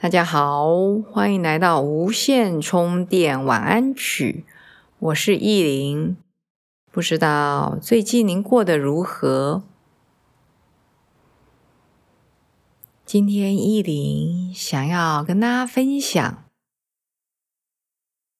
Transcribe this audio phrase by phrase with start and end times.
[0.00, 0.68] 大家好，
[1.10, 4.44] 欢迎来到无线充电晚安曲。
[5.00, 6.16] 我是意林，
[6.92, 9.64] 不知道最近您过得如何？
[13.04, 16.44] 今天意林想要跟大家分享，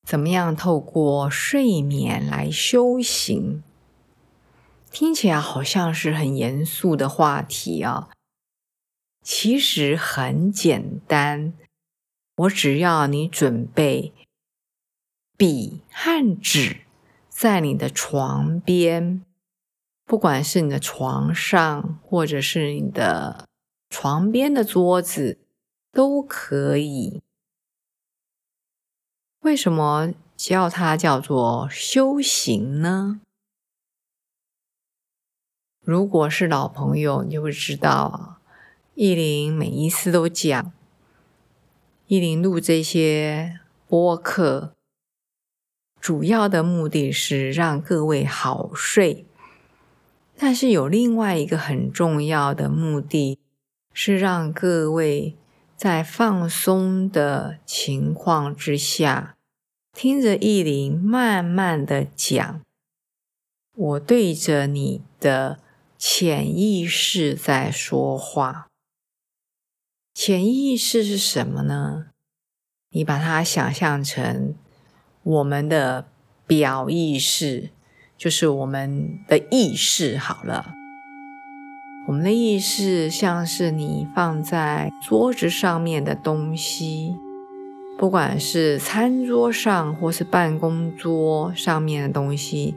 [0.06, 3.64] 怎么样透过睡眠来修行。
[4.92, 8.10] 听起来好像是很严肃的话题啊。
[9.30, 11.52] 其实很简单，
[12.34, 14.14] 我只要你准备
[15.36, 16.86] 笔和纸
[17.28, 19.22] 在你的床边，
[20.06, 23.46] 不管是你的床上，或者是你的
[23.90, 25.38] 床边的桌子，
[25.92, 27.20] 都可以。
[29.40, 33.20] 为什么叫它叫做修行呢？
[35.82, 38.37] 如果是老朋友，你就会知道啊。
[39.00, 40.72] 意林每一次都讲，
[42.08, 44.74] 意林录这些播客，
[46.00, 49.24] 主要的目的是让各位好睡。
[50.36, 53.38] 但是有另外一个很重要的目的，
[53.92, 55.36] 是让各位
[55.76, 59.36] 在放松的情况之下，
[59.92, 62.60] 听着意林慢慢的讲，
[63.76, 65.60] 我对着你的
[65.96, 68.64] 潜意识在说话。
[70.20, 72.06] 潜意识是什么呢？
[72.90, 74.56] 你把它想象成
[75.22, 76.08] 我们的
[76.44, 77.70] 表意识，
[78.16, 80.72] 就是我们的意识好了。
[82.08, 87.14] 我们的意识像是你放在桌子上面的东西，
[87.96, 92.74] 不管是餐桌上或是办公桌上面的东西，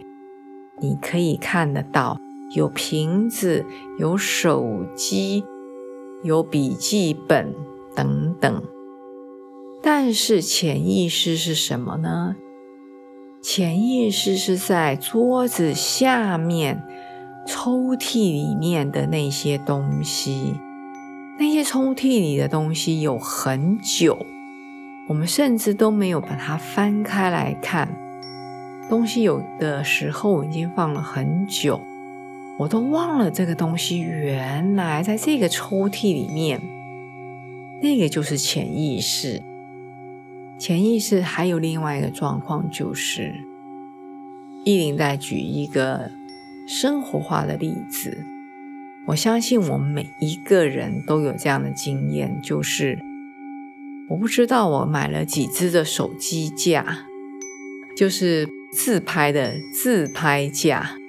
[0.80, 2.20] 你可以看得到，
[2.56, 3.66] 有瓶子，
[3.98, 5.44] 有手机。
[6.24, 7.56] 有笔记本
[7.96, 8.64] 等等，
[9.82, 12.36] 但是潜意识是什么呢？
[13.42, 16.84] 潜意识是在桌子下面
[17.48, 20.56] 抽屉里面的那些东西。
[21.40, 24.16] 那些抽屉里的东西有很久，
[25.09, 27.90] 我们甚至都没有把它翻开来看。
[28.88, 31.82] 东西有的时候已经放了很久。
[32.62, 36.62] 我都忘了这个东西原来在这个抽屉里面，
[37.82, 39.42] 那个就是潜意识。
[40.60, 43.34] 潜意识还有另外一个状况，就是
[44.64, 46.12] 意林在举一个
[46.68, 48.24] 生活化的例子。
[49.08, 53.00] 我相信我们每一个人都有这样的经验，就是
[54.08, 57.08] 我不知道我买了几支的手机架，
[57.98, 61.01] 就是自拍的自拍架。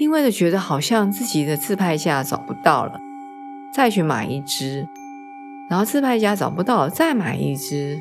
[0.00, 2.98] 因为觉得好像自己的自拍架找不到了，
[3.70, 4.88] 再去买一支，
[5.68, 8.00] 然后自拍架找不到，再买一支。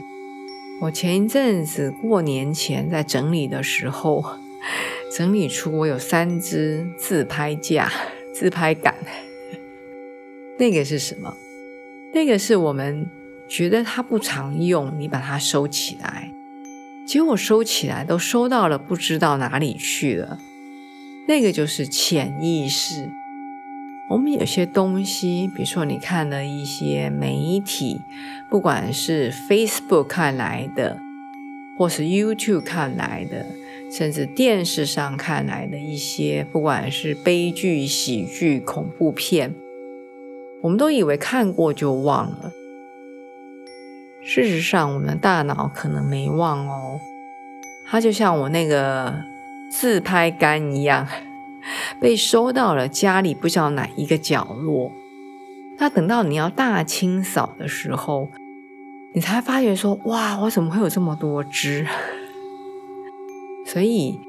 [0.80, 4.24] 我前一阵子过年前在整理的时候，
[5.14, 7.92] 整理出我有三支自拍架、
[8.34, 8.96] 自拍杆。
[10.58, 11.36] 那个是什么？
[12.14, 13.06] 那个是我们
[13.50, 16.32] 觉得它不常用，你把它收起来，
[17.06, 20.40] 结果收起来都收到了不知道哪里去了。
[21.30, 23.12] 那个就是潜意识。
[24.10, 28.02] 我们有些东西，比如说你看了一些媒体，
[28.50, 30.98] 不管是 Facebook 看来的，
[31.78, 33.46] 或是 YouTube 看来的，
[33.92, 39.54] 甚至电视上看来的一些，不管是悲剧、喜剧、恐怖片，
[40.64, 42.52] 我们都以为看过就忘了。
[44.24, 47.00] 事实上，我们的大脑可能没忘哦。
[47.86, 49.14] 它就像我那个。
[49.72, 51.08] 自拍杆一样
[52.00, 54.92] 被收到了家里不知道哪一个角落，
[55.78, 58.30] 那等到你要大清扫的时候，
[59.14, 61.88] 你才发觉说：“哇，我怎么会有这么多只？”
[63.66, 64.20] 所以，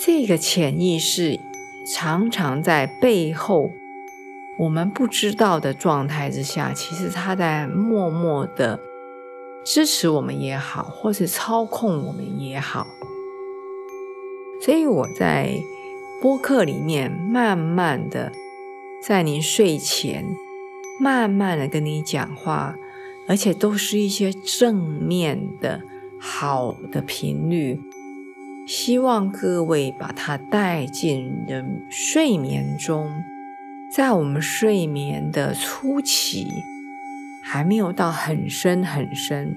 [0.00, 1.40] 这个潜意识
[1.86, 3.70] 常常在背后
[4.58, 8.80] 我们不知道的状态之下，其实它在默默的
[9.64, 12.86] 支持我们也好，或是操控我们也好。
[14.60, 15.62] 所以我在
[16.20, 18.32] 播客里面慢慢的，
[19.00, 20.24] 在您睡前
[20.98, 22.74] 慢慢的跟你讲话，
[23.28, 25.82] 而且都是一些正面的
[26.18, 27.80] 好的频率。
[28.66, 33.22] 希望各位把它带进的睡眠中，
[33.88, 36.64] 在我们睡眠的初期，
[37.40, 39.56] 还没有到很深很深。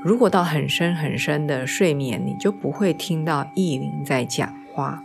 [0.00, 5.02] 如果到很深很深的睡眠，你就不会听到意林在讲话。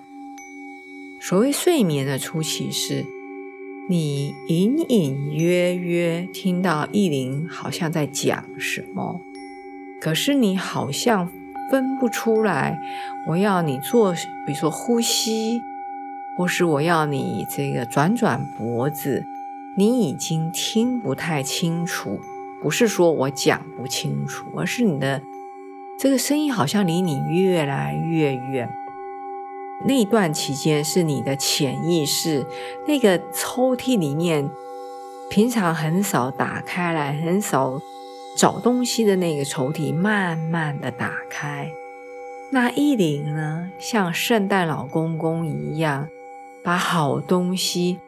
[1.20, 3.06] 所谓睡眠的初期，是
[3.90, 9.22] 你隐隐约约听到意林好像在讲什么，
[10.02, 11.30] 可是你好像。
[11.70, 12.80] 分不出来，
[13.28, 14.14] 我要你做，
[14.46, 15.62] 比如说呼吸，
[16.38, 19.26] 或是我要你这个转转脖子，
[19.76, 22.22] 你已经听不太清楚。
[22.62, 25.22] 不是说我讲不清楚，而是你的
[26.00, 28.70] 这个声音好像离你越来越远。
[29.86, 32.46] 那段期间是你的潜意识
[32.88, 34.50] 那个抽屉里面，
[35.30, 37.80] 平常很少打开来，很少。
[38.38, 41.72] 找东西的那个抽屉慢慢的打开，
[42.52, 46.08] 那意灵呢，像圣诞老公公一样，
[46.64, 48.00] 把好东西、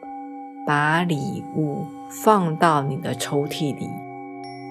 [0.64, 3.90] 把礼物放到你的抽屉里，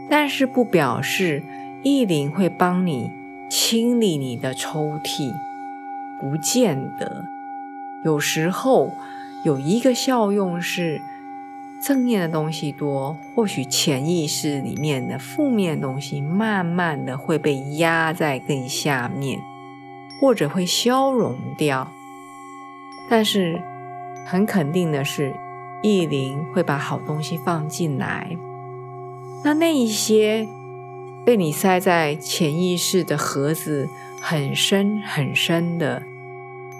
[0.09, 1.43] 但是不表示
[1.83, 3.11] 意灵会帮你
[3.51, 5.33] 清理你的抽屉，
[6.19, 7.25] 不见得。
[8.03, 8.93] 有时候
[9.43, 11.01] 有一个效用是。
[11.81, 19.39] 正面的东西多，或许潜意识里面的负面东西慢慢的会被压在更下面，
[20.19, 21.89] 或者会消融掉。
[23.09, 23.61] 但是
[24.25, 25.33] 很肯定的是，
[25.81, 28.35] 意灵会把好东西放进来。
[29.45, 30.45] 那那一些
[31.25, 33.87] 被你塞在潜意识的盒子
[34.19, 36.03] 很深很深的，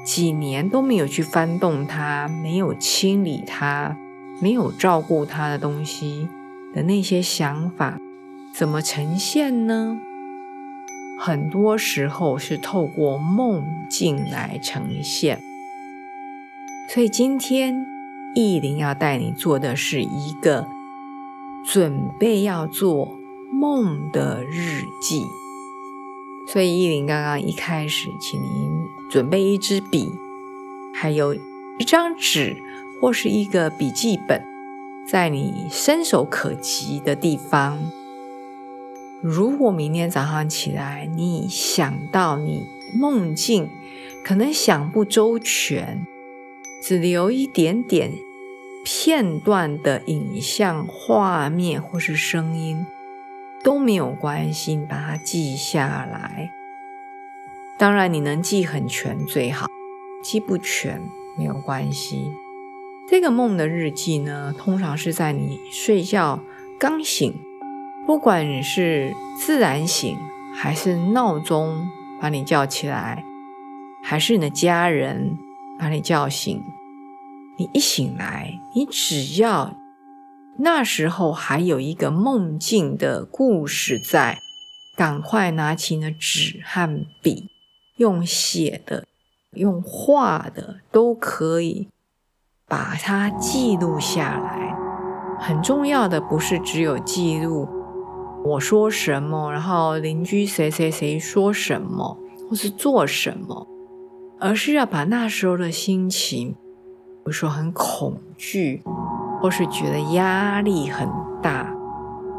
[0.05, 3.97] 几年都没有去翻动它，没有清理它。
[4.41, 6.29] 没有照顾它的东西
[6.73, 7.99] 的那些想法，
[8.53, 9.99] 怎么呈现呢？
[11.19, 15.41] 很多时候是透过梦境来呈现。
[16.87, 17.85] 所以今天
[18.33, 20.69] 意林要带你做的是一个
[21.65, 23.19] 准备要做
[23.51, 25.21] 梦的日记。
[26.47, 28.71] 所以意林刚刚一开始，请您
[29.09, 30.11] 准备一支笔，
[30.93, 32.55] 还有一张纸。
[33.01, 34.43] 或是一个笔记本，
[35.07, 37.79] 在你伸手可及的地方。
[39.21, 42.67] 如果明天早上起来，你想到你
[42.99, 43.69] 梦境，
[44.21, 46.05] 可能想不周全，
[46.83, 48.11] 只留一点点
[48.83, 52.85] 片段的影像、画面或是声音
[53.63, 56.51] 都没有关系，把它记下来。
[57.79, 59.65] 当然，你能记很全最好，
[60.21, 61.01] 记不全
[61.37, 62.29] 没有关系。
[63.07, 66.41] 这个梦的日记呢，通常是在你睡觉
[66.77, 67.33] 刚醒，
[68.05, 70.17] 不管你是自然醒，
[70.53, 71.87] 还是闹钟
[72.19, 73.23] 把你叫起来，
[74.03, 75.37] 还是你的家人
[75.79, 76.61] 把你叫醒，
[77.57, 79.77] 你一醒来，你只要
[80.57, 84.41] 那时候还有一个梦境的故事在，
[84.97, 87.48] 赶快拿起你的纸和笔，
[87.99, 89.05] 用写的、
[89.51, 91.87] 用画的都可以。
[92.67, 94.77] 把它记录下来，
[95.39, 97.67] 很重要的不是只有记录
[98.45, 102.15] 我说什么，然后邻居谁谁谁说什么，
[102.47, 103.65] 或是做什么，
[104.39, 106.55] 而是要把那时候的心情，比
[107.25, 108.83] 如说很恐惧，
[109.41, 111.09] 或是觉得压力很
[111.41, 111.75] 大，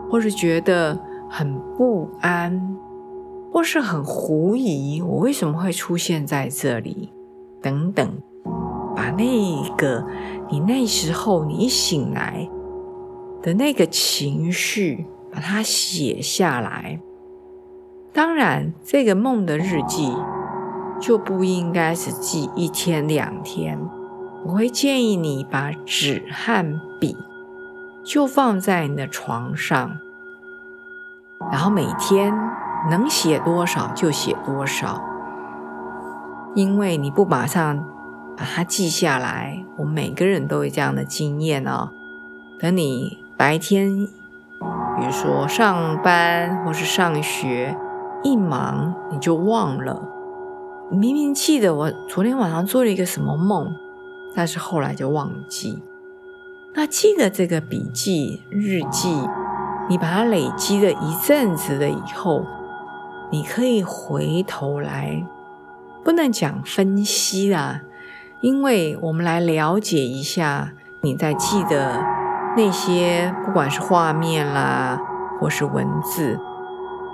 [0.08, 0.96] 或是觉得
[1.28, 2.78] 很不安，
[3.52, 7.10] 或是很狐疑，我为什么会出现在这里，
[7.60, 8.22] 等等。
[8.96, 10.04] 把那个
[10.50, 12.48] 你那时候你醒来
[13.40, 17.00] 的那个情绪，把它写下来。
[18.12, 20.12] 当然，这个梦的日记
[21.00, 23.80] 就不应该是记一天两天。
[24.44, 27.16] 我会建议你把纸和笔
[28.04, 29.96] 就放在你的床上，
[31.50, 32.34] 然后每天
[32.88, 35.02] 能写多少就写多少，
[36.54, 37.84] 因为你不马上。
[38.36, 41.90] 把它记下来，我们每个人都有这样的经验哦。
[42.58, 47.76] 等你白天，比如说上班或是上学，
[48.22, 50.00] 一忙你就忘了。
[50.90, 53.74] 明明记得我昨天晚上做了一个什么梦，
[54.34, 55.82] 但是后来就忘记。
[56.74, 59.28] 那记得这个笔记日记，
[59.90, 62.46] 你把它累积了一阵子了以后，
[63.30, 65.24] 你可以回头来，
[66.04, 67.82] 不能讲分析啦。
[68.40, 70.72] 因为我们来了解一下
[71.02, 72.02] 你在记的
[72.56, 74.98] 那些，不管是画面啦，
[75.38, 76.40] 或是文字，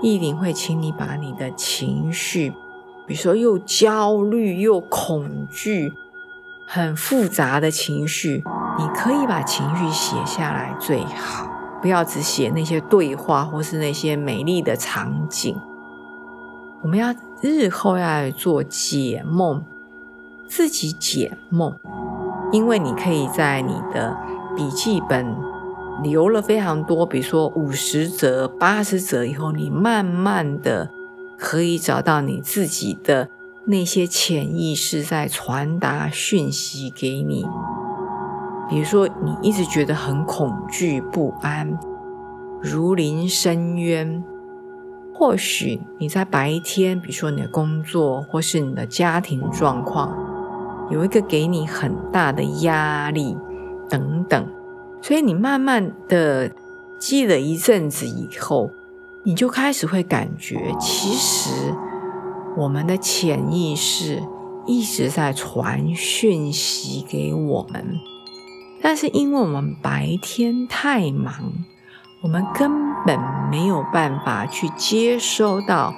[0.01, 2.51] 意林会请你把你的情绪，
[3.05, 5.91] 比如说又焦虑又恐惧，
[6.65, 8.43] 很复杂的情绪，
[8.79, 15.59] 你可以把情绪写下来最好，不要只写那些对话或是那些美丽的场景。
[16.81, 19.63] 我们要日后要做解梦，
[20.47, 21.75] 自己解梦。
[22.51, 24.15] 因为你可以在你的
[24.55, 25.35] 笔记本
[26.01, 30.89] 留了非常多，比如说五十则、八十则以后，你慢慢的
[31.37, 33.29] 可以找到你自己的
[33.65, 37.45] 那些潜意识在传达讯息给你。
[38.69, 41.77] 比如说，你一直觉得很恐惧不安，
[42.61, 44.23] 如临深渊。
[45.17, 50.15] 或许你在白天，比如说你的工作或是你的家庭状况。
[50.91, 53.35] 有一个给你很大的压力，
[53.89, 54.47] 等等，
[55.01, 56.49] 所以你慢慢的
[56.97, 58.71] 积了一阵子以后，
[59.23, 61.73] 你就开始会感觉，其实
[62.55, 64.23] 我们的潜意识
[64.65, 67.83] 一直在传讯息给我们，
[68.81, 71.51] 但是因为我们白天太忙，
[72.21, 73.19] 我们根本
[73.51, 75.93] 没有办法去接收到，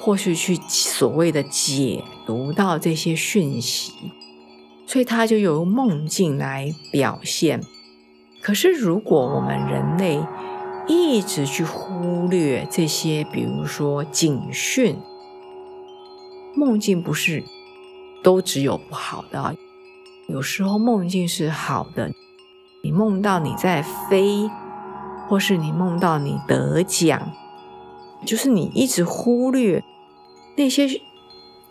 [0.00, 3.92] 或是去所谓的解读到这些讯息。
[4.86, 7.60] 所以它就由梦境来表现。
[8.42, 10.20] 可是如果我们人类
[10.88, 14.98] 一直去忽略这些，比如说警讯，
[16.56, 17.44] 梦境不是
[18.24, 19.54] 都只有不好的，
[20.26, 22.10] 有时候梦境是好的。
[22.82, 24.50] 你梦到你在飞，
[25.30, 27.32] 或是你梦到你得奖，
[28.26, 29.82] 就是你一直忽略
[30.58, 31.00] 那些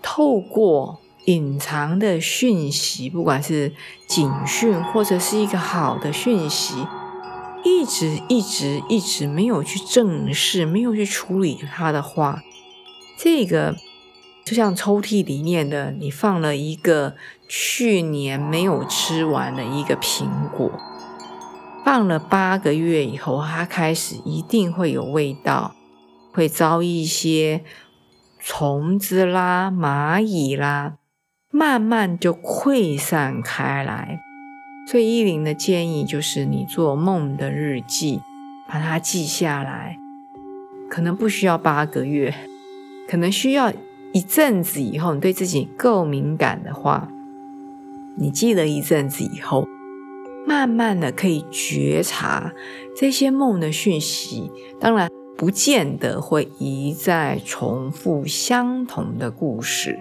[0.02, 1.00] 透过。
[1.26, 3.74] 隐藏的讯息，不管是
[4.08, 6.88] 警讯或者是一个好的讯息，
[7.64, 12.42] 一直一直一直没有去正视，没有去处理它的话，
[13.16, 13.76] 这个
[14.44, 17.16] 就像抽屉里面的你放了一个
[17.48, 20.26] 去年没有吃完的一个苹
[20.58, 20.72] 果，
[21.92, 25.74] 放了八个月以后，它开始一定会有味道，
[26.32, 27.64] 会招一些
[28.40, 30.98] 虫子啦、蚂蚁啦。
[31.50, 34.20] 慢慢就溃散开来，
[34.88, 38.22] 所以依林的建议就是，你做梦的日记，
[38.68, 39.98] 把它记下来。
[40.92, 42.32] 可能不需要八个月，
[43.10, 43.74] 可能需要
[44.14, 47.10] 一阵子以后，你对自己够敏感的话，
[48.16, 49.68] 你记了一阵子以后，
[50.50, 52.52] 慢慢的可以觉察
[52.96, 54.52] 这些梦的讯息。
[54.80, 60.00] 当然，不见得会一再重复相同的故事。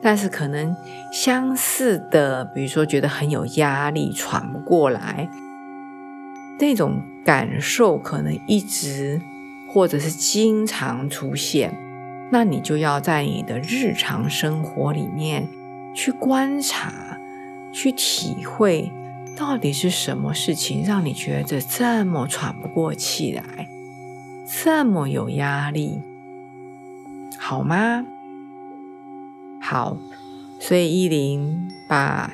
[0.00, 0.74] 但是可能
[1.12, 5.28] 相似的，比如说觉得很有压力、喘不过来，
[6.58, 9.20] 那种感受可能一直
[9.70, 11.76] 或者是经常出现，
[12.32, 15.46] 那你就要在你的日常生活里面
[15.94, 16.92] 去观察、
[17.70, 18.90] 去体会，
[19.36, 23.68] 到底是什么事情让你觉得这么喘不过气来，
[24.62, 26.00] 这么有压力，
[27.38, 28.04] 好吗？
[29.60, 29.96] 好，
[30.60, 32.32] 所以依林把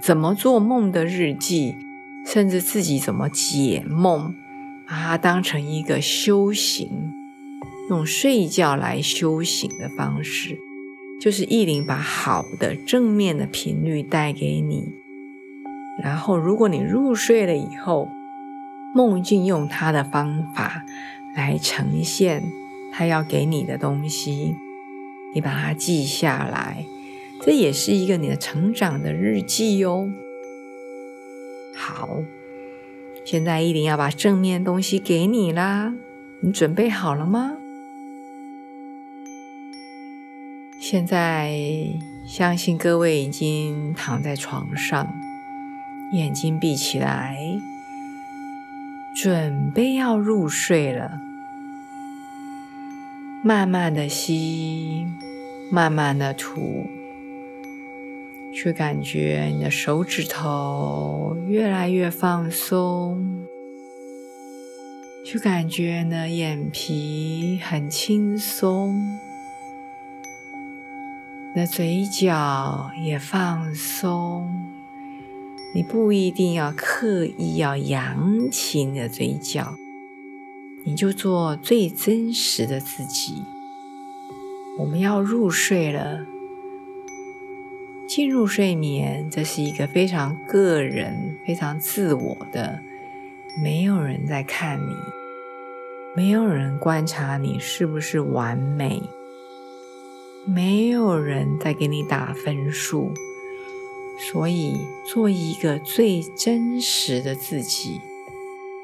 [0.00, 1.76] 怎么做梦的日记，
[2.26, 4.34] 甚至自己怎么解梦，
[4.86, 7.12] 把它当成一个修行，
[7.88, 10.58] 用睡觉来修行的方式，
[11.20, 14.92] 就是依林把好的正面的频率带给你，
[16.02, 18.10] 然后如果你入睡了以后，
[18.94, 20.84] 梦境用它的方法
[21.34, 22.42] 来呈现
[22.92, 24.56] 它要给你的东西。
[25.32, 26.84] 你把它记下来，
[27.40, 30.10] 这也是一个你的成长的日记哟。
[31.76, 32.22] 好，
[33.24, 35.94] 现在依林要把正面东西给你啦，
[36.40, 37.52] 你准备好了吗？
[40.80, 41.54] 现在
[42.26, 45.06] 相信各位已经躺在床上，
[46.10, 47.38] 眼睛闭起来，
[49.14, 51.20] 准备要入睡了。
[53.44, 55.06] 慢慢的吸，
[55.70, 56.86] 慢慢的吐，
[58.52, 63.46] 去感觉你的手指头越来越放松，
[65.24, 69.18] 去感觉你的眼皮很轻松，
[71.54, 74.69] 你的嘴角也放松。
[75.72, 79.74] 你不一定要刻意要扬起你的嘴角。
[80.82, 83.44] 你就做最真实的自己。
[84.78, 86.26] 我们要入睡了，
[88.08, 92.80] 进入睡眠，这是一个非常个人、非常自我的，
[93.62, 94.94] 没有人在看你，
[96.16, 99.02] 没有人观察你是不是完美，
[100.46, 103.12] 没有人在给你打分数，
[104.20, 108.00] 所以做一个最真实的自己。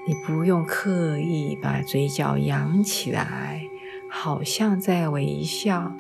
[0.09, 3.63] 你不用刻意把嘴角扬起来，
[4.09, 5.93] 好像在微笑；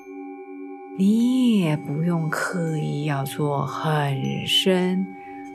[0.96, 5.06] 你也不用刻意要做很深、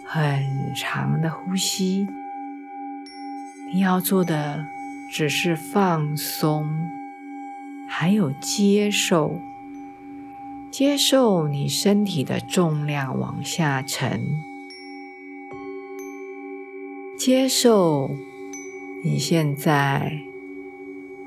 [0.05, 2.07] 很长的呼吸。
[3.73, 4.67] 你要做的
[5.09, 6.69] 只是放松，
[7.87, 9.39] 还有接受，
[10.71, 14.41] 接受你身体的重量往下沉，
[17.17, 18.09] 接受。
[19.03, 20.21] 你现在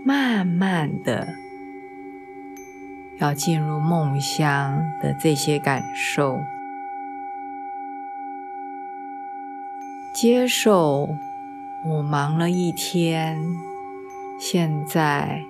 [0.05, 1.35] 慢慢的
[3.19, 6.39] 要进入梦乡的这些感受，
[10.15, 11.17] 接受
[11.85, 13.45] 我忙了一天，
[14.39, 15.43] 现在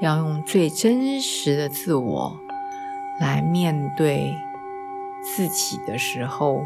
[0.00, 2.40] 要用最真实的自我
[3.18, 4.34] 来面对
[5.24, 6.64] 自己的时候。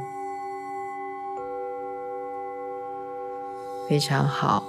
[3.89, 4.63] 非常好，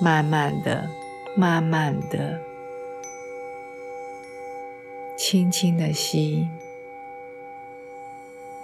[0.00, 0.90] 慢慢的，
[1.36, 2.40] 慢慢的，
[5.16, 6.48] 轻轻的吸，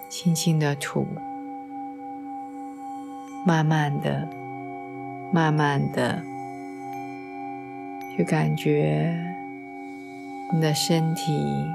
[0.09, 1.07] 轻轻的吐，
[3.47, 4.29] 慢慢的，
[5.33, 6.21] 慢慢的，
[8.17, 9.17] 去感觉
[10.53, 11.73] 你的身体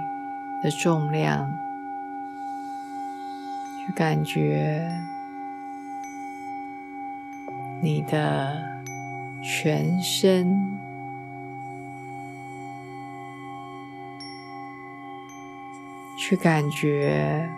[0.61, 1.51] 的重量，
[3.85, 4.89] 去感觉。
[7.81, 8.61] 你的
[9.41, 10.77] 全身，
[16.17, 17.49] 去感觉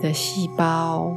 [0.00, 1.12] 的细胞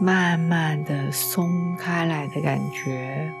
[0.00, 3.32] 慢慢的松开来的感觉。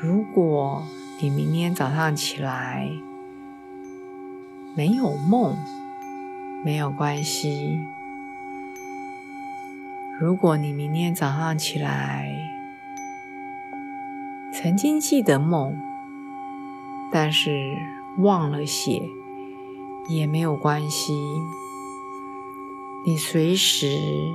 [0.00, 0.86] 如果
[1.20, 2.88] 你明天早上起来，
[4.74, 5.58] 没有梦，
[6.64, 7.78] 没有关系。
[10.18, 12.32] 如果你明天早上起来
[14.52, 15.78] 曾经记得梦，
[17.12, 17.76] 但是
[18.18, 19.02] 忘了写，
[20.08, 21.14] 也没有关系。
[23.04, 24.34] 你随时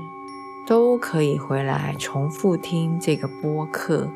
[0.65, 4.09] 都可以回来重复听这个播客，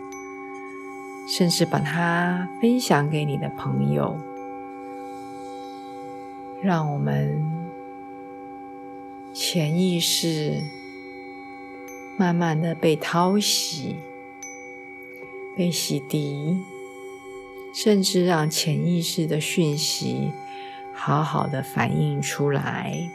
[1.28, 4.18] 甚至把它分享给你的朋友。
[6.62, 7.44] 让我们
[9.34, 10.64] 潜意识
[12.18, 13.98] 慢慢的被淘洗、
[15.56, 16.58] 被洗涤，
[17.74, 20.32] 甚至让潜意识的讯息
[21.08, 23.10] 好好的反映出来。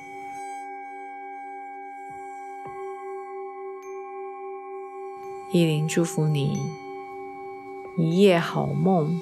[5.50, 6.58] 依林祝福你
[7.98, 9.20] 一夜好梦。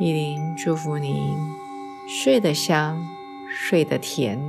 [0.00, 1.36] 依林祝福你
[2.08, 3.06] 睡得香，
[3.50, 4.40] 睡得甜。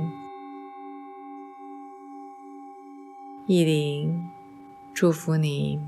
[3.46, 4.26] 依林
[4.94, 5.78] 祝福你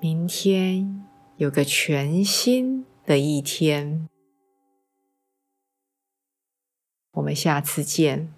[0.00, 1.04] 明天
[1.36, 4.08] 有个全新的一天。
[7.14, 8.33] 我们下次见。